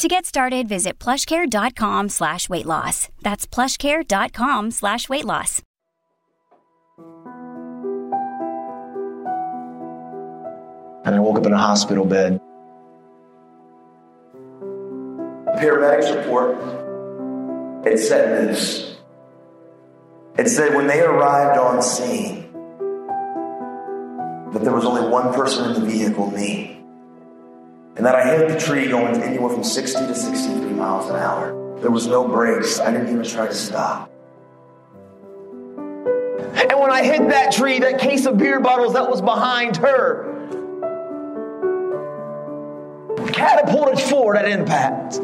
To 0.00 0.08
get 0.08 0.24
started, 0.24 0.66
visit 0.66 0.98
plushcare.com 0.98 2.08
slash 2.08 2.48
weight 2.48 2.64
loss. 2.64 3.10
That's 3.20 3.46
plushcare.com 3.46 4.70
slash 4.70 5.10
weight 5.10 5.26
loss. 5.26 5.60
And 11.04 11.14
I 11.14 11.18
woke 11.18 11.36
up 11.36 11.44
in 11.44 11.52
a 11.52 11.58
hospital 11.58 12.06
bed. 12.06 12.40
Paramedics 15.60 16.16
report, 16.16 16.56
it 17.86 17.98
said 17.98 18.48
this. 18.48 18.96
It 20.38 20.48
said 20.48 20.74
when 20.74 20.86
they 20.86 21.02
arrived 21.02 21.58
on 21.58 21.82
scene, 21.82 22.50
that 24.54 24.64
there 24.64 24.72
was 24.72 24.86
only 24.86 25.06
one 25.06 25.34
person 25.34 25.74
in 25.74 25.74
the 25.78 25.86
vehicle, 25.86 26.30
me 26.30 26.79
and 28.00 28.06
that 28.06 28.14
I 28.14 28.24
hit 28.34 28.48
the 28.48 28.58
tree 28.58 28.88
going 28.88 29.22
anywhere 29.22 29.50
from 29.50 29.62
60 29.62 30.06
to 30.06 30.14
63 30.14 30.72
miles 30.72 31.10
an 31.10 31.16
hour. 31.16 31.76
There 31.82 31.90
was 31.90 32.06
no 32.06 32.26
brakes. 32.26 32.80
I 32.80 32.90
didn't 32.90 33.10
even 33.10 33.22
try 33.22 33.46
to 33.46 33.52
stop. 33.52 34.10
And 35.76 36.80
when 36.80 36.90
I 36.90 37.02
hit 37.04 37.28
that 37.28 37.52
tree, 37.52 37.78
that 37.80 38.00
case 38.00 38.24
of 38.24 38.38
beer 38.38 38.58
bottles 38.58 38.94
that 38.94 39.10
was 39.10 39.20
behind 39.20 39.76
her 39.76 40.24
catapulted 43.34 44.00
forward 44.00 44.36
at 44.38 44.48
impact. 44.48 45.16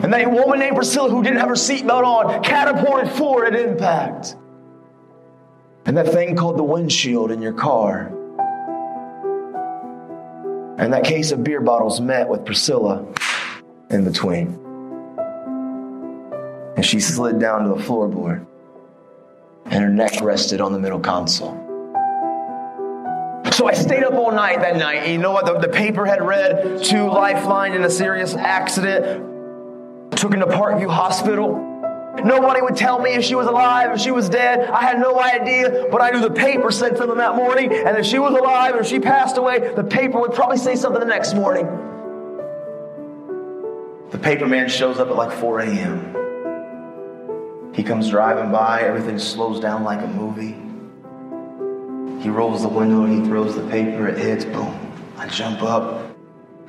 And 0.00 0.12
that 0.12 0.30
woman 0.30 0.60
named 0.60 0.76
Priscilla, 0.76 1.10
who 1.10 1.24
didn't 1.24 1.40
have 1.40 1.48
her 1.48 1.56
seatbelt 1.56 2.04
on, 2.04 2.40
catapulted 2.44 3.10
forward 3.14 3.52
at 3.52 3.60
impact. 3.60 4.36
And 5.86 5.96
that 5.96 6.06
thing 6.06 6.36
called 6.36 6.56
the 6.56 6.62
windshield 6.62 7.32
in 7.32 7.42
your 7.42 7.52
car 7.52 8.12
and 10.78 10.92
that 10.92 11.04
case 11.04 11.30
of 11.32 11.44
beer 11.44 11.60
bottles 11.60 12.00
met 12.00 12.28
with 12.28 12.44
Priscilla 12.44 13.06
in 13.90 14.04
between. 14.04 14.58
And 16.76 16.84
she 16.84 17.00
slid 17.00 17.38
down 17.38 17.62
to 17.62 17.68
the 17.68 17.76
floorboard, 17.76 18.44
and 19.66 19.84
her 19.84 19.88
neck 19.88 20.20
rested 20.20 20.60
on 20.60 20.72
the 20.72 20.78
middle 20.78 21.00
console. 21.00 21.60
So 23.52 23.68
I 23.68 23.74
stayed 23.74 24.02
up 24.02 24.14
all 24.14 24.32
night 24.32 24.60
that 24.62 24.76
night. 24.76 25.06
You 25.08 25.18
know 25.18 25.30
what? 25.30 25.46
The, 25.46 25.60
the 25.60 25.68
paper 25.68 26.04
had 26.04 26.20
read 26.26 26.82
two 26.82 27.06
lifeline 27.06 27.74
in 27.74 27.84
a 27.84 27.90
serious 27.90 28.34
accident. 28.34 29.30
Took 30.16 30.34
him 30.34 30.40
to 30.40 30.46
Parkview 30.46 30.90
Hospital. 30.90 31.70
Nobody 32.22 32.62
would 32.62 32.76
tell 32.76 33.00
me 33.00 33.14
if 33.14 33.24
she 33.24 33.34
was 33.34 33.46
alive, 33.46 33.90
if 33.92 34.00
she 34.00 34.10
was 34.10 34.28
dead. 34.28 34.68
I 34.70 34.82
had 34.82 35.00
no 35.00 35.18
idea, 35.20 35.88
but 35.90 36.00
I 36.00 36.10
knew 36.10 36.20
the 36.20 36.30
paper 36.30 36.70
said 36.70 36.96
something 36.96 37.18
that 37.18 37.34
morning, 37.34 37.72
and 37.72 37.96
if 37.98 38.06
she 38.06 38.18
was 38.18 38.32
alive 38.34 38.74
or 38.76 38.80
if 38.80 38.86
she 38.86 39.00
passed 39.00 39.36
away, 39.36 39.72
the 39.74 39.84
paper 39.84 40.20
would 40.20 40.32
probably 40.32 40.58
say 40.58 40.76
something 40.76 41.00
the 41.00 41.06
next 41.06 41.34
morning. 41.34 41.66
The 44.10 44.18
paper 44.18 44.46
man 44.46 44.68
shows 44.68 45.00
up 45.00 45.08
at 45.08 45.16
like 45.16 45.32
4 45.32 45.60
a.m. 45.60 46.14
He 47.74 47.82
comes 47.82 48.08
driving 48.10 48.52
by, 48.52 48.82
everything 48.82 49.18
slows 49.18 49.58
down 49.58 49.82
like 49.82 50.00
a 50.00 50.06
movie. 50.06 50.54
He 52.22 52.30
rolls 52.30 52.62
the 52.62 52.68
window 52.68 53.02
and 53.02 53.20
he 53.22 53.28
throws 53.28 53.56
the 53.56 53.68
paper, 53.68 54.06
it 54.06 54.16
hits, 54.16 54.44
boom. 54.44 54.72
I 55.16 55.26
jump 55.26 55.62
up, 55.62 56.14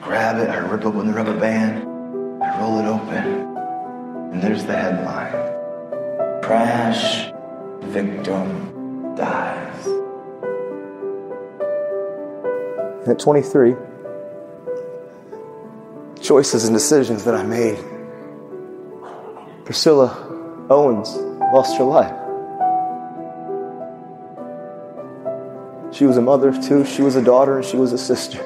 grab 0.02 0.38
it, 0.40 0.50
I 0.50 0.58
rip 0.58 0.84
open 0.86 1.06
the 1.08 1.14
rubber 1.14 1.40
band, 1.40 1.84
I 2.44 2.60
roll 2.60 2.80
it 2.80 2.86
open. 2.88 3.35
And 4.36 4.44
there's 4.44 4.66
the 4.66 4.76
headline 4.76 5.32
Crash 6.44 7.32
Victim 7.84 9.16
Dies. 9.16 9.88
At 13.08 13.18
23, 13.18 13.76
choices 16.22 16.66
and 16.66 16.76
decisions 16.76 17.24
that 17.24 17.34
I 17.34 17.44
made. 17.44 17.80
Priscilla 19.64 20.68
Owens 20.70 21.16
lost 21.54 21.78
her 21.78 21.86
life. 21.86 22.12
She 25.96 26.06
was 26.06 26.18
a 26.18 26.22
mother 26.22 26.52
too, 26.62 26.84
she 26.84 27.04
was 27.04 27.16
a 27.16 27.24
daughter, 27.24 27.60
and 27.60 27.66
she 27.66 27.78
was 27.78 27.94
a 27.94 27.98
sister. 27.98 28.40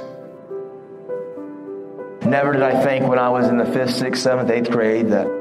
Never 2.27 2.53
did 2.53 2.61
I 2.61 2.83
think 2.83 3.07
when 3.07 3.17
I 3.17 3.29
was 3.29 3.47
in 3.47 3.57
the 3.57 3.65
fifth, 3.65 3.95
sixth, 3.95 4.21
seventh, 4.21 4.51
eighth 4.51 4.69
grade 4.69 5.07
that 5.07 5.38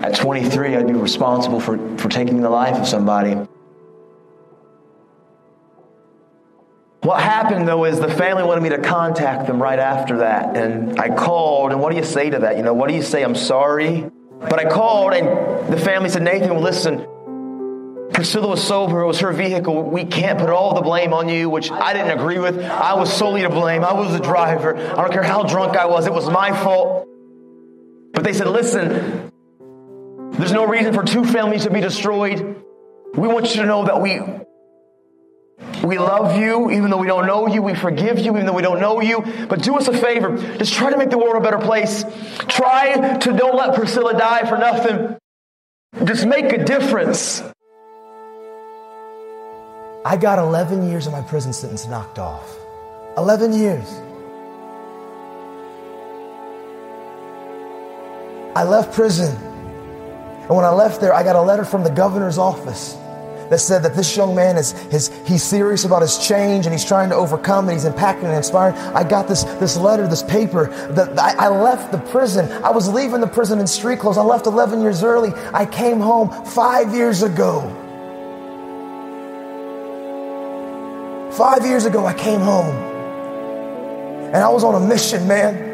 at 0.00 0.14
23, 0.14 0.76
I'd 0.76 0.86
be 0.86 0.94
responsible 0.94 1.60
for, 1.60 1.76
for 1.98 2.08
taking 2.08 2.40
the 2.40 2.50
life 2.50 2.76
of 2.76 2.88
somebody. 2.88 3.36
What 7.02 7.22
happened 7.22 7.66
though 7.66 7.84
is 7.84 7.98
the 7.98 8.10
family 8.10 8.42
wanted 8.42 8.62
me 8.62 8.70
to 8.70 8.78
contact 8.78 9.46
them 9.46 9.60
right 9.62 9.78
after 9.78 10.18
that. 10.18 10.56
And 10.56 10.98
I 11.00 11.14
called, 11.14 11.72
and 11.72 11.80
what 11.80 11.90
do 11.90 11.96
you 11.96 12.04
say 12.04 12.30
to 12.30 12.40
that? 12.40 12.56
You 12.56 12.62
know, 12.62 12.74
what 12.74 12.88
do 12.88 12.94
you 12.94 13.02
say? 13.02 13.22
I'm 13.22 13.34
sorry. 13.34 14.10
But 14.40 14.58
I 14.58 14.70
called, 14.70 15.12
and 15.12 15.72
the 15.72 15.78
family 15.78 16.08
said, 16.08 16.22
Nathan, 16.22 16.50
well, 16.50 16.62
listen, 16.62 17.06
Priscilla 18.12 18.48
was 18.48 18.62
sober. 18.62 19.00
It 19.00 19.06
was 19.06 19.20
her 19.20 19.32
vehicle. 19.32 19.82
We 19.82 20.04
can't 20.04 20.38
put 20.38 20.50
all 20.50 20.74
the 20.74 20.82
blame 20.82 21.12
on 21.12 21.28
you, 21.28 21.48
which 21.48 21.70
I 21.70 21.92
didn't 21.92 22.18
agree 22.18 22.38
with. 22.38 22.58
I 22.58 22.94
was 22.94 23.12
solely 23.12 23.42
to 23.42 23.50
blame. 23.50 23.84
I 23.84 23.92
was 23.92 24.12
the 24.12 24.18
driver. 24.18 24.76
I 24.76 24.96
don't 24.96 25.12
care 25.12 25.22
how 25.22 25.42
drunk 25.42 25.76
I 25.76 25.86
was. 25.86 26.06
It 26.06 26.12
was 26.12 26.28
my 26.28 26.52
fault. 26.62 27.06
But 28.12 28.24
they 28.24 28.32
said, 28.32 28.48
listen, 28.48 29.29
there's 30.40 30.52
no 30.52 30.66
reason 30.66 30.94
for 30.94 31.04
two 31.04 31.24
families 31.24 31.64
to 31.64 31.70
be 31.70 31.82
destroyed. 31.82 32.56
We 33.14 33.28
want 33.28 33.54
you 33.54 33.60
to 33.60 33.66
know 33.66 33.84
that 33.84 34.00
we 34.00 34.20
we 35.84 35.98
love 35.98 36.38
you, 36.38 36.70
even 36.70 36.88
though 36.88 36.96
we 36.96 37.06
don't 37.06 37.26
know 37.26 37.46
you. 37.46 37.62
We 37.62 37.74
forgive 37.74 38.18
you, 38.18 38.32
even 38.32 38.46
though 38.46 38.54
we 38.54 38.62
don't 38.62 38.80
know 38.80 39.02
you. 39.02 39.22
But 39.48 39.62
do 39.62 39.76
us 39.76 39.88
a 39.88 39.96
favor. 39.96 40.36
Just 40.56 40.72
try 40.72 40.90
to 40.90 40.96
make 40.96 41.10
the 41.10 41.18
world 41.18 41.36
a 41.36 41.40
better 41.40 41.58
place. 41.58 42.04
Try 42.48 43.18
to 43.18 43.32
don't 43.32 43.54
let 43.54 43.74
Priscilla 43.74 44.14
die 44.14 44.48
for 44.48 44.56
nothing. 44.56 45.18
Just 46.04 46.24
make 46.24 46.52
a 46.52 46.64
difference. 46.64 47.42
I 50.06 50.16
got 50.16 50.38
11 50.38 50.88
years 50.88 51.06
of 51.06 51.12
my 51.12 51.20
prison 51.20 51.52
sentence 51.52 51.86
knocked 51.86 52.18
off. 52.18 52.56
11 53.18 53.52
years. 53.52 53.86
I 58.56 58.64
left 58.64 58.94
prison 58.94 59.49
and 60.50 60.56
when 60.56 60.64
I 60.64 60.70
left 60.70 61.00
there, 61.00 61.14
I 61.14 61.22
got 61.22 61.36
a 61.36 61.40
letter 61.40 61.64
from 61.64 61.84
the 61.84 61.90
governor's 61.90 62.36
office 62.36 62.94
that 63.50 63.60
said 63.60 63.84
that 63.84 63.94
this 63.94 64.16
young 64.16 64.34
man 64.34 64.56
is, 64.56 64.72
is 64.92 65.16
he's 65.24 65.44
serious 65.44 65.84
about 65.84 66.02
his 66.02 66.18
change 66.18 66.66
and 66.66 66.74
he's 66.74 66.84
trying 66.84 67.08
to 67.10 67.14
overcome 67.14 67.68
and 67.68 67.78
he's 67.78 67.84
impacting 67.84 68.24
and 68.24 68.34
inspiring. 68.34 68.74
I 68.76 69.04
got 69.04 69.28
this, 69.28 69.44
this 69.44 69.76
letter, 69.76 70.08
this 70.08 70.24
paper 70.24 70.66
that 70.94 71.16
I, 71.16 71.46
I 71.46 71.48
left 71.50 71.92
the 71.92 71.98
prison. 71.98 72.50
I 72.64 72.70
was 72.70 72.88
leaving 72.88 73.20
the 73.20 73.28
prison 73.28 73.60
in 73.60 73.66
street 73.68 74.00
clothes. 74.00 74.18
I 74.18 74.22
left 74.22 74.46
11 74.46 74.80
years 74.80 75.04
early. 75.04 75.30
I 75.54 75.66
came 75.66 76.00
home 76.00 76.30
five 76.46 76.92
years 76.94 77.22
ago. 77.22 77.60
Five 81.30 81.64
years 81.64 81.84
ago, 81.84 82.06
I 82.06 82.14
came 82.14 82.40
home 82.40 82.74
and 84.34 84.38
I 84.38 84.48
was 84.48 84.64
on 84.64 84.74
a 84.74 84.84
mission, 84.84 85.28
man. 85.28 85.69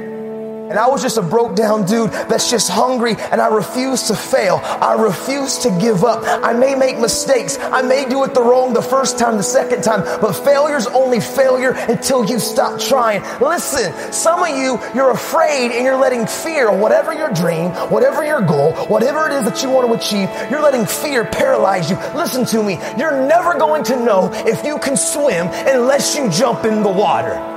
And 0.69 0.79
I 0.79 0.89
was 0.89 1.01
just 1.01 1.17
a 1.17 1.23
broke 1.23 1.55
down 1.55 1.87
dude 1.87 2.11
that's 2.11 2.51
just 2.51 2.69
hungry 2.69 3.15
and 3.19 3.41
I 3.41 3.55
refuse 3.55 4.09
to 4.09 4.17
fail. 4.17 4.61
I 4.65 4.95
refuse 4.95 5.59
to 5.59 5.71
give 5.81 6.03
up. 6.03 6.23
I 6.25 6.53
may 6.55 6.75
make 6.75 6.99
mistakes. 6.99 7.57
I 7.61 7.83
may 7.83 8.09
do 8.09 8.25
it 8.25 8.35
the 8.35 8.43
wrong 8.43 8.73
the 8.73 8.83
first 8.83 9.17
time, 9.17 9.37
the 9.37 9.45
second 9.45 9.83
time, 9.83 10.03
but 10.21 10.33
failure's 10.33 10.89
only 10.89 11.21
failure 11.21 11.71
until 11.71 12.25
you 12.25 12.41
stop 12.41 12.81
trying. 12.81 13.23
Listen, 13.41 13.93
some 14.13 14.43
of 14.43 14.49
you, 14.49 14.81
you're 14.95 15.13
afraid 15.13 15.71
and 15.71 15.85
you're 15.85 15.99
letting 15.99 16.27
fear, 16.27 16.77
whatever 16.77 17.15
your 17.15 17.33
dream, 17.33 17.71
whatever 17.91 18.25
your 18.25 18.41
goal, 18.41 18.73
whatever 18.87 19.29
it 19.29 19.33
is 19.33 19.45
that 19.45 19.63
you 19.63 19.71
want 19.71 19.87
to 19.87 19.95
achieve, 19.95 20.29
you're 20.51 20.63
letting 20.63 20.85
fear 20.85 21.25
paralyze 21.25 21.89
you. 21.89 21.97
Listen 22.15 22.45
to 22.47 22.63
me. 22.63 22.79
You're 22.99 23.27
never 23.27 23.57
going 23.57 23.85
to 23.85 24.05
know 24.05 24.31
if 24.33 24.65
you 24.65 24.79
can 24.79 24.97
swim 24.97 25.47
unless 25.53 26.17
you 26.17 26.29
jump 26.29 26.65
in 26.65 26.83
the 26.83 26.91
water. 26.91 27.56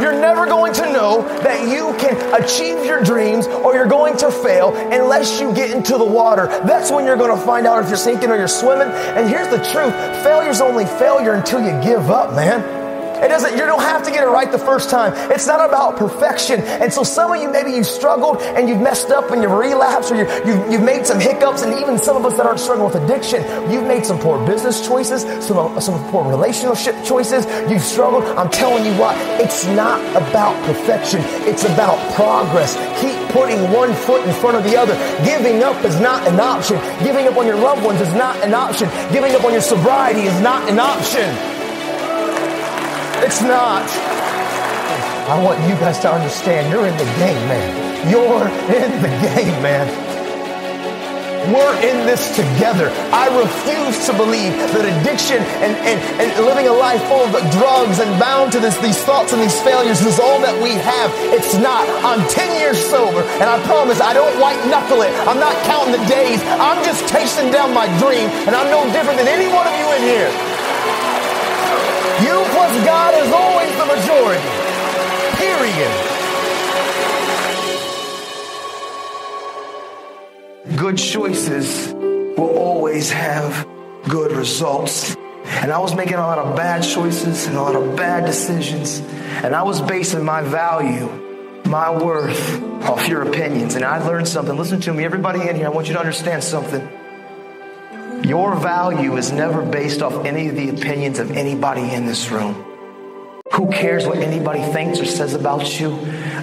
You're 0.00 0.18
never 0.18 0.46
going 0.46 0.72
to 0.74 0.92
know 0.92 1.22
that 1.42 1.68
you 1.68 1.94
can 1.98 2.42
achieve 2.42 2.84
your 2.84 3.02
dreams 3.02 3.46
or 3.46 3.74
you're 3.74 3.86
going 3.86 4.16
to 4.18 4.30
fail 4.30 4.74
unless 4.74 5.40
you 5.40 5.52
get 5.54 5.70
into 5.70 5.98
the 5.98 6.04
water. 6.04 6.46
That's 6.46 6.90
when 6.90 7.04
you're 7.04 7.16
going 7.16 7.36
to 7.36 7.44
find 7.44 7.66
out 7.66 7.82
if 7.82 7.88
you're 7.88 7.98
sinking 7.98 8.30
or 8.30 8.36
you're 8.36 8.48
swimming. 8.48 8.88
And 8.88 9.28
here's 9.28 9.48
the 9.48 9.62
truth 9.72 9.92
failure's 10.22 10.60
only 10.60 10.86
failure 10.86 11.34
until 11.34 11.60
you 11.60 11.82
give 11.82 12.10
up, 12.10 12.34
man. 12.34 12.79
It 13.22 13.28
doesn't, 13.28 13.52
you 13.52 13.66
don't 13.66 13.82
have 13.82 14.02
to 14.04 14.10
get 14.10 14.22
it 14.22 14.28
right 14.28 14.50
the 14.50 14.58
first 14.58 14.90
time. 14.90 15.12
It's 15.30 15.46
not 15.46 15.66
about 15.68 15.96
perfection. 15.96 16.60
And 16.60 16.92
so 16.92 17.02
some 17.02 17.32
of 17.32 17.40
you, 17.40 17.50
maybe 17.50 17.72
you've 17.72 17.86
struggled 17.86 18.38
and 18.40 18.68
you've 18.68 18.80
messed 18.80 19.10
up 19.10 19.30
and 19.30 19.42
you've 19.42 19.52
relapsed 19.52 20.10
or 20.12 20.16
you, 20.16 20.26
you've, 20.46 20.72
you've 20.72 20.82
made 20.82 21.06
some 21.06 21.20
hiccups. 21.20 21.62
And 21.62 21.74
even 21.74 21.98
some 21.98 22.16
of 22.16 22.24
us 22.24 22.36
that 22.36 22.46
aren't 22.46 22.60
struggling 22.60 22.92
with 22.92 23.02
addiction, 23.02 23.42
you've 23.70 23.86
made 23.86 24.06
some 24.06 24.18
poor 24.18 24.44
business 24.46 24.86
choices, 24.86 25.22
some, 25.44 25.80
some 25.80 26.10
poor 26.10 26.28
relationship 26.28 26.94
choices. 27.04 27.46
You've 27.70 27.82
struggled. 27.82 28.24
I'm 28.24 28.50
telling 28.50 28.84
you 28.84 28.92
what, 28.98 29.16
it's 29.40 29.66
not 29.66 30.00
about 30.16 30.56
perfection. 30.64 31.20
It's 31.44 31.64
about 31.64 31.98
progress. 32.14 32.74
Keep 33.00 33.28
putting 33.30 33.70
one 33.72 33.92
foot 33.94 34.26
in 34.26 34.32
front 34.34 34.56
of 34.56 34.64
the 34.64 34.76
other. 34.76 34.94
Giving 35.24 35.62
up 35.62 35.84
is 35.84 36.00
not 36.00 36.26
an 36.26 36.40
option. 36.40 36.76
Giving 37.04 37.26
up 37.26 37.36
on 37.36 37.46
your 37.46 37.56
loved 37.56 37.84
ones 37.84 38.00
is 38.00 38.12
not 38.14 38.36
an 38.44 38.54
option. 38.54 38.88
Giving 39.12 39.34
up 39.34 39.44
on 39.44 39.52
your 39.52 39.62
sobriety 39.62 40.22
is 40.22 40.40
not 40.40 40.68
an 40.68 40.78
option. 40.78 41.49
It's 43.22 43.42
not. 43.42 43.84
I 45.28 45.36
want 45.44 45.60
you 45.68 45.76
guys 45.76 45.98
to 46.00 46.10
understand 46.10 46.72
you're 46.72 46.86
in 46.86 46.96
the 46.96 47.10
game, 47.20 47.42
man. 47.52 48.08
You're 48.08 48.48
in 48.72 48.90
the 49.04 49.12
game, 49.20 49.62
man. 49.62 49.86
We're 51.52 51.76
in 51.84 52.04
this 52.08 52.32
together. 52.36 52.88
I 53.12 53.28
refuse 53.32 54.08
to 54.08 54.16
believe 54.16 54.56
that 54.72 54.88
addiction 54.88 55.36
and, 55.60 55.72
and, 55.84 56.00
and 56.16 56.28
living 56.44 56.68
a 56.68 56.72
life 56.72 57.00
full 57.08 57.24
of 57.24 57.32
drugs 57.52 58.00
and 58.00 58.08
bound 58.20 58.52
to 58.52 58.60
this, 58.60 58.76
these 58.80 59.00
thoughts 59.04 59.32
and 59.32 59.40
these 59.40 59.56
failures 59.60 60.00
is 60.00 60.20
all 60.20 60.40
that 60.40 60.56
we 60.56 60.72
have. 60.80 61.12
It's 61.32 61.56
not. 61.60 61.84
I'm 62.00 62.24
10 62.28 62.60
years 62.60 62.80
sober, 62.80 63.20
and 63.40 63.48
I 63.48 63.60
promise 63.68 64.00
I 64.00 64.12
don't 64.12 64.32
white 64.40 64.60
knuckle 64.68 65.00
it. 65.04 65.12
I'm 65.28 65.40
not 65.40 65.56
counting 65.68 65.92
the 65.92 66.04
days. 66.08 66.40
I'm 66.56 66.80
just 66.84 67.04
chasing 67.12 67.52
down 67.52 67.72
my 67.72 67.84
dream, 68.00 68.32
and 68.48 68.56
I'm 68.56 68.72
no 68.72 68.84
different 68.92 69.20
than 69.20 69.28
any 69.28 69.48
one 69.52 69.68
of 69.68 69.76
you 69.76 69.86
in 69.96 70.02
here. 70.08 70.49
You 72.18 72.44
plus 72.50 72.84
God 72.84 73.14
is 73.22 73.32
always 73.32 73.72
the 73.78 73.86
majority. 73.86 74.50
Period. 75.36 75.92
Good 80.76 80.98
choices 80.98 81.92
will 82.36 82.56
always 82.58 83.10
have 83.10 83.66
good 84.08 84.32
results. 84.32 85.16
And 85.44 85.72
I 85.72 85.78
was 85.78 85.94
making 85.94 86.14
a 86.14 86.26
lot 86.26 86.38
of 86.38 86.56
bad 86.56 86.82
choices 86.82 87.46
and 87.46 87.56
a 87.56 87.62
lot 87.62 87.76
of 87.76 87.96
bad 87.96 88.26
decisions. 88.26 89.00
And 89.42 89.54
I 89.54 89.62
was 89.62 89.80
basing 89.80 90.24
my 90.24 90.42
value, 90.42 91.08
my 91.64 91.90
worth 91.90 92.62
off 92.82 93.08
your 93.08 93.22
opinions. 93.22 93.74
And 93.74 93.84
I 93.84 94.04
learned 94.06 94.28
something. 94.28 94.56
Listen 94.56 94.80
to 94.82 94.92
me, 94.92 95.04
everybody 95.04 95.48
in 95.48 95.56
here, 95.56 95.66
I 95.66 95.70
want 95.70 95.86
you 95.88 95.94
to 95.94 96.00
understand 96.00 96.42
something. 96.44 96.86
Your 98.30 98.54
value 98.54 99.16
is 99.16 99.32
never 99.32 99.60
based 99.60 100.02
off 100.02 100.24
any 100.24 100.46
of 100.46 100.54
the 100.54 100.68
opinions 100.68 101.18
of 101.18 101.32
anybody 101.32 101.92
in 101.92 102.06
this 102.06 102.30
room. 102.30 102.54
Who 103.54 103.72
cares 103.72 104.06
what 104.06 104.18
anybody 104.18 104.60
thinks 104.60 105.00
or 105.00 105.04
says 105.04 105.34
about 105.34 105.80
you? 105.80 105.96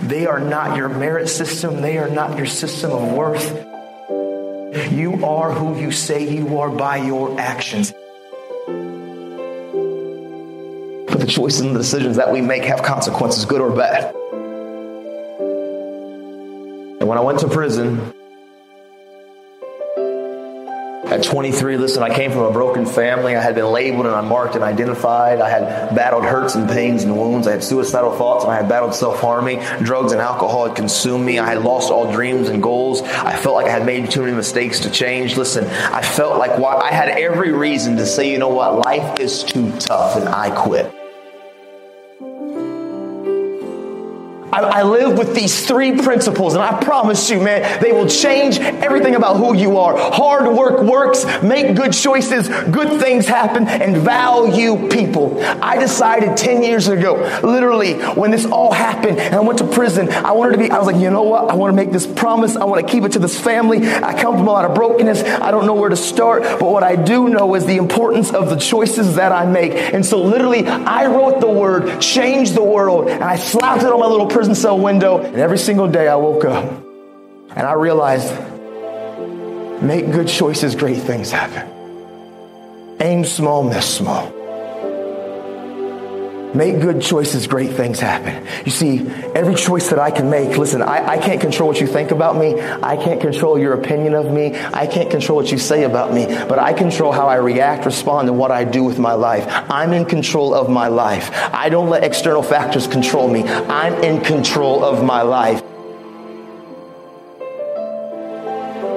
They 0.03 0.25
are 0.27 0.41
not 0.41 0.75
your 0.75 0.89
merit 0.89 1.29
system. 1.29 1.81
They 1.81 1.97
are 1.97 2.09
not 2.09 2.35
your 2.35 2.45
system 2.45 2.91
of 2.91 3.13
worth. 3.13 3.49
You 4.91 5.25
are 5.25 5.53
who 5.53 5.79
you 5.79 5.91
say 5.93 6.27
you 6.27 6.59
are 6.59 6.69
by 6.69 6.97
your 6.97 7.39
actions. 7.39 7.93
But 11.07 11.21
the 11.21 11.25
choices 11.25 11.61
and 11.61 11.73
the 11.73 11.79
decisions 11.79 12.17
that 12.17 12.33
we 12.33 12.41
make 12.41 12.65
have 12.65 12.83
consequences, 12.83 13.45
good 13.45 13.61
or 13.61 13.71
bad. 13.71 14.13
And 16.99 17.07
when 17.07 17.17
I 17.17 17.21
went 17.21 17.39
to 17.39 17.47
prison, 17.47 18.13
at 21.17 21.23
23, 21.23 21.77
listen, 21.77 22.03
I 22.03 22.13
came 22.13 22.31
from 22.31 22.41
a 22.41 22.51
broken 22.51 22.85
family. 22.85 23.35
I 23.35 23.41
had 23.41 23.55
been 23.55 23.65
labeled 23.65 24.05
and 24.05 24.15
unmarked 24.15 24.55
and 24.55 24.63
identified. 24.63 25.41
I 25.41 25.49
had 25.49 25.95
battled 25.95 26.23
hurts 26.23 26.55
and 26.55 26.69
pains 26.69 27.03
and 27.03 27.17
wounds. 27.17 27.47
I 27.47 27.51
had 27.51 27.63
suicidal 27.63 28.15
thoughts 28.15 28.43
and 28.43 28.53
I 28.53 28.57
had 28.57 28.69
battled 28.69 28.93
self-harming. 28.93 29.59
Drugs 29.83 30.11
and 30.11 30.21
alcohol 30.21 30.67
had 30.67 30.75
consumed 30.75 31.25
me. 31.25 31.39
I 31.39 31.47
had 31.47 31.63
lost 31.63 31.91
all 31.91 32.11
dreams 32.11 32.49
and 32.49 32.61
goals. 32.61 33.01
I 33.01 33.35
felt 33.35 33.55
like 33.55 33.65
I 33.65 33.71
had 33.71 33.85
made 33.85 34.11
too 34.11 34.21
many 34.21 34.35
mistakes 34.35 34.79
to 34.81 34.91
change. 34.91 35.37
Listen, 35.37 35.65
I 35.65 36.01
felt 36.01 36.37
like 36.37 36.51
I 36.51 36.91
had 36.91 37.09
every 37.09 37.51
reason 37.51 37.97
to 37.97 38.05
say, 38.05 38.31
you 38.31 38.37
know 38.37 38.49
what, 38.49 38.79
life 38.85 39.19
is 39.19 39.43
too 39.43 39.71
tough 39.79 40.15
and 40.17 40.29
I 40.29 40.51
quit. 40.51 40.93
I, 44.57 44.79
I 44.79 44.83
live 44.83 45.15
with 45.19 45.35
these 45.35 45.67
three 45.67 45.97
principles, 45.97 46.55
and 46.55 46.63
I 46.63 46.79
promise 46.83 47.29
you, 47.29 47.39
man, 47.39 47.79
they 47.79 47.91
will 47.91 48.07
change 48.07 48.57
everything 48.57 49.13
about 49.13 49.37
who 49.37 49.55
you 49.55 49.77
are. 49.77 49.95
Hard 49.95 50.51
work 50.51 50.81
works, 50.81 51.25
make 51.43 51.75
good 51.75 51.93
choices, 51.93 52.47
good 52.47 52.99
things 52.99 53.27
happen, 53.27 53.67
and 53.67 53.97
value 53.97 54.89
people. 54.89 55.39
I 55.43 55.77
decided 55.77 56.37
10 56.37 56.63
years 56.63 56.87
ago, 56.87 57.17
literally, 57.43 57.93
when 58.15 58.31
this 58.31 58.45
all 58.45 58.73
happened, 58.73 59.19
and 59.19 59.35
I 59.35 59.41
went 59.41 59.59
to 59.59 59.67
prison, 59.67 60.09
I 60.09 60.31
wanted 60.31 60.53
to 60.53 60.57
be, 60.57 60.71
I 60.71 60.79
was 60.79 60.87
like, 60.87 60.95
you 60.95 61.11
know 61.11 61.23
what? 61.23 61.51
I 61.51 61.53
want 61.53 61.71
to 61.71 61.75
make 61.75 61.91
this 61.91 62.07
promise. 62.07 62.55
I 62.55 62.65
want 62.65 62.83
to 62.85 62.91
keep 62.91 63.03
it 63.03 63.11
to 63.11 63.19
this 63.19 63.39
family. 63.39 63.87
I 63.87 64.19
come 64.19 64.37
from 64.37 64.47
a 64.47 64.51
lot 64.51 64.65
of 64.65 64.73
brokenness. 64.73 65.21
I 65.23 65.51
don't 65.51 65.67
know 65.67 65.75
where 65.75 65.89
to 65.89 65.95
start, 65.95 66.41
but 66.41 66.71
what 66.71 66.81
I 66.81 66.95
do 66.95 67.29
know 67.29 67.53
is 67.53 67.67
the 67.67 67.77
importance 67.77 68.33
of 68.33 68.49
the 68.49 68.55
choices 68.55 69.15
that 69.15 69.31
I 69.31 69.45
make. 69.45 69.73
And 69.73 70.03
so, 70.03 70.19
literally, 70.19 70.65
I 70.65 71.05
wrote 71.05 71.41
the 71.41 71.49
word, 71.49 72.01
change 72.01 72.53
the 72.53 72.63
world, 72.63 73.09
and 73.09 73.23
I 73.23 73.35
slapped 73.35 73.83
it 73.83 73.91
on 73.91 73.99
my 73.99 74.07
little 74.07 74.25
prison 74.25 74.46
prison 74.47 74.61
cell 74.61 74.79
window. 74.79 75.17
And 75.19 75.35
every 75.35 75.57
single 75.57 75.89
day 75.89 76.07
I 76.07 76.15
woke 76.15 76.45
up 76.45 76.63
and 77.49 77.67
I 77.67 77.73
realized 77.73 78.31
make 79.83 80.09
good 80.09 80.29
choices, 80.29 80.73
great 80.73 81.01
things 81.01 81.31
happen. 81.31 81.67
Aim 83.01 83.25
small, 83.25 83.61
miss 83.61 83.85
small. 83.85 84.36
Make 86.53 86.79
good 86.79 87.01
choices, 87.01 87.45
great 87.45 87.71
things 87.71 87.99
happen. 87.99 88.47
You 88.63 88.71
see, 88.71 89.05
every 89.35 89.55
choice 89.55 89.89
that 89.89 89.99
I 89.99 90.11
can 90.11 90.29
make, 90.29 90.57
listen, 90.57 90.81
I, 90.81 91.05
I, 91.05 91.17
can't 91.17 91.41
control 91.41 91.67
what 91.67 91.81
you 91.81 91.87
think 91.87 92.11
about 92.11 92.37
me. 92.37 92.59
I 92.61 92.95
can't 92.95 93.19
control 93.19 93.59
your 93.59 93.73
opinion 93.73 94.13
of 94.13 94.31
me. 94.31 94.55
I 94.55 94.87
can't 94.87 95.11
control 95.11 95.35
what 95.35 95.51
you 95.51 95.57
say 95.57 95.83
about 95.83 96.13
me, 96.13 96.25
but 96.25 96.57
I 96.57 96.71
control 96.71 97.11
how 97.11 97.27
I 97.27 97.35
react, 97.35 97.85
respond, 97.85 98.29
and 98.29 98.39
what 98.39 98.51
I 98.51 98.63
do 98.63 98.83
with 98.83 98.97
my 98.97 99.13
life. 99.13 99.45
I'm 99.69 99.91
in 99.91 100.05
control 100.05 100.53
of 100.53 100.69
my 100.69 100.87
life. 100.87 101.29
I 101.33 101.67
don't 101.67 101.89
let 101.89 102.05
external 102.05 102.43
factors 102.43 102.87
control 102.87 103.27
me. 103.27 103.43
I'm 103.43 103.95
in 103.95 104.21
control 104.21 104.85
of 104.85 105.03
my 105.03 105.23
life. 105.23 105.61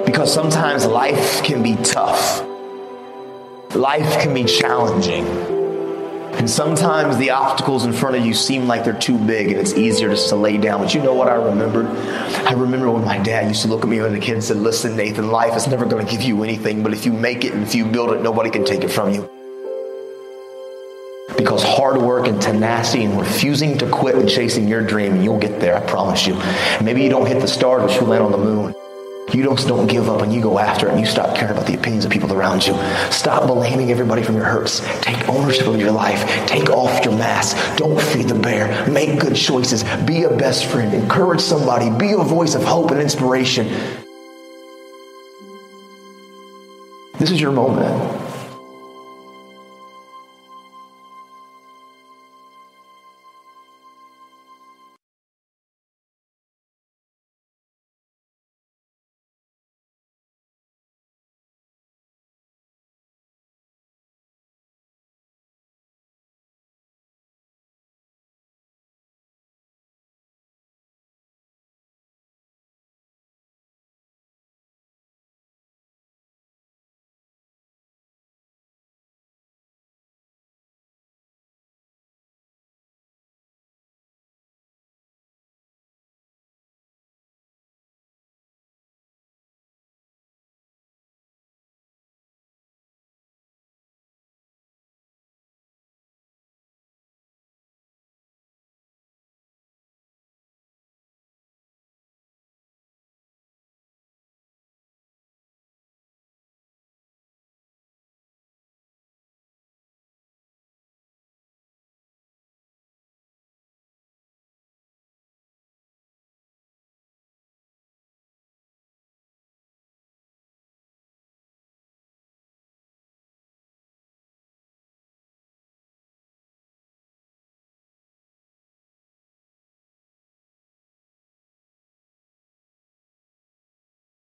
Because 0.07 0.33
sometimes 0.33 0.87
life 0.87 1.43
can 1.43 1.65
be 1.65 1.75
tough. 1.77 2.45
Life 3.75 4.23
can 4.23 4.35
be 4.35 4.45
challenging. 4.45 5.60
And 6.41 6.49
sometimes 6.49 7.19
the 7.19 7.33
obstacles 7.33 7.85
in 7.85 7.93
front 7.93 8.17
of 8.17 8.25
you 8.25 8.33
seem 8.33 8.67
like 8.67 8.83
they're 8.83 8.99
too 8.99 9.19
big 9.19 9.49
and 9.49 9.61
it's 9.61 9.75
easier 9.75 10.09
just 10.09 10.31
to 10.31 10.37
lay 10.37 10.57
down. 10.57 10.81
But 10.81 10.95
you 10.95 11.03
know 11.03 11.13
what 11.13 11.29
I 11.29 11.35
remembered? 11.35 11.85
I 11.85 12.53
remember 12.53 12.91
when 12.91 13.05
my 13.05 13.19
dad 13.19 13.49
used 13.49 13.61
to 13.61 13.69
look 13.69 13.83
at 13.83 13.91
me 13.91 14.01
when 14.01 14.15
a 14.15 14.19
kid 14.19 14.37
and 14.37 14.43
said, 14.43 14.57
Listen, 14.57 14.97
Nathan, 14.97 15.31
life 15.31 15.55
is 15.55 15.69
never 15.69 15.85
going 15.85 16.03
to 16.03 16.11
give 16.11 16.23
you 16.23 16.43
anything, 16.43 16.83
but 16.83 16.95
if 16.95 17.05
you 17.05 17.13
make 17.13 17.45
it 17.45 17.53
and 17.53 17.63
if 17.63 17.75
you 17.75 17.85
build 17.85 18.13
it, 18.13 18.23
nobody 18.23 18.49
can 18.49 18.65
take 18.65 18.83
it 18.83 18.89
from 18.89 19.13
you. 19.13 19.29
Because 21.37 21.63
hard 21.63 22.01
work 22.01 22.27
and 22.27 22.41
tenacity 22.41 23.05
and 23.05 23.21
refusing 23.21 23.77
to 23.77 23.91
quit 23.91 24.15
and 24.15 24.27
chasing 24.27 24.67
your 24.67 24.81
dream, 24.81 25.21
you'll 25.21 25.39
get 25.39 25.61
there, 25.61 25.77
I 25.77 25.87
promise 25.87 26.27
you. 26.27 26.41
Maybe 26.83 27.03
you 27.03 27.11
don't 27.11 27.27
hit 27.27 27.43
the 27.43 27.49
stars, 27.49 27.83
but 27.83 28.01
you'll 28.01 28.09
land 28.09 28.25
on 28.25 28.33
the 28.33 28.39
moon. 28.39 28.75
You 29.33 29.45
don't, 29.45 29.59
don't 29.67 29.87
give 29.87 30.09
up 30.09 30.23
and 30.23 30.33
you 30.33 30.41
go 30.41 30.59
after 30.59 30.89
it 30.89 30.91
and 30.91 31.01
you 31.01 31.07
stop 31.07 31.37
caring 31.37 31.53
about 31.53 31.67
the 31.67 31.75
opinions 31.75 32.05
of 32.05 32.11
people 32.11 32.33
around 32.33 32.67
you. 32.67 32.75
Stop 33.11 33.47
blaming 33.47 33.91
everybody 33.91 34.23
from 34.23 34.35
your 34.35 34.45
hurts. 34.45 34.81
Take 35.01 35.29
ownership 35.29 35.67
of 35.69 35.79
your 35.79 35.93
life. 35.93 36.25
Take 36.47 36.69
off 36.71 37.05
your 37.05 37.15
mask. 37.17 37.57
Don't 37.77 38.01
feed 38.01 38.29
the 38.29 38.35
bear. 38.35 38.89
Make 38.91 39.21
good 39.21 39.37
choices. 39.37 39.85
Be 40.05 40.25
a 40.25 40.37
best 40.37 40.67
friend. 40.67 40.93
Encourage 40.93 41.41
somebody. 41.41 41.91
Be 41.91 42.13
a 42.13 42.25
voice 42.25 42.55
of 42.55 42.65
hope 42.65 42.91
and 42.91 43.01
inspiration. 43.01 43.69
This 47.19 47.31
is 47.31 47.41
your 47.41 47.53
moment. 47.53 48.20